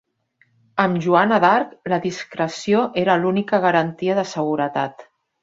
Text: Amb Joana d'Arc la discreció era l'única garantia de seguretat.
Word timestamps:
Amb 0.83 0.95
Joana 1.03 1.37
d'Arc 1.43 1.75
la 1.93 1.99
discreció 2.07 2.81
era 3.03 3.19
l'única 3.25 3.61
garantia 3.69 4.19
de 4.23 4.27
seguretat. 4.33 5.07